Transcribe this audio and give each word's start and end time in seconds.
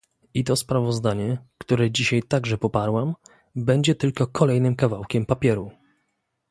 I 0.33 0.43
to 0.43 0.55
sprawozdanie, 0.55 1.37
które 1.57 1.91
dzisiaj 1.91 2.23
także 2.23 2.57
poparłam, 2.57 3.13
będzie 3.55 3.95
tylko 3.95 4.27
kolejnym 4.27 4.75
kawałkiem 4.75 5.25
papieru 5.25 5.71